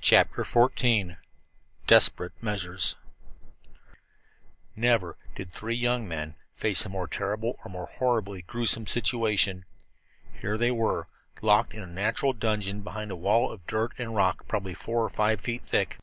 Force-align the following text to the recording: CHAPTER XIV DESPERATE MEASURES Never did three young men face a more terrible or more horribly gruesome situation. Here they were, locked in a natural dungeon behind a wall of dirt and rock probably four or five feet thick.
CHAPTER 0.00 0.42
XIV 0.42 1.18
DESPERATE 1.86 2.32
MEASURES 2.42 2.96
Never 4.74 5.16
did 5.36 5.52
three 5.52 5.76
young 5.76 6.08
men 6.08 6.34
face 6.52 6.84
a 6.84 6.88
more 6.88 7.06
terrible 7.06 7.56
or 7.64 7.70
more 7.70 7.86
horribly 7.86 8.42
gruesome 8.42 8.88
situation. 8.88 9.64
Here 10.40 10.58
they 10.58 10.72
were, 10.72 11.06
locked 11.42 11.74
in 11.74 11.82
a 11.84 11.86
natural 11.86 12.32
dungeon 12.32 12.80
behind 12.80 13.12
a 13.12 13.14
wall 13.16 13.52
of 13.52 13.64
dirt 13.68 13.92
and 13.98 14.16
rock 14.16 14.48
probably 14.48 14.74
four 14.74 15.04
or 15.04 15.08
five 15.08 15.40
feet 15.40 15.62
thick. 15.62 15.98